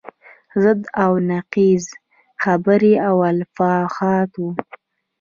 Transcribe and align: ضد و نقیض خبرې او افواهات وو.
ضد 0.63 0.83
و 1.13 1.15
نقیض 1.31 1.85
خبرې 2.43 2.93
او 3.07 3.15
افواهات 3.31 4.31
وو. 4.37 4.49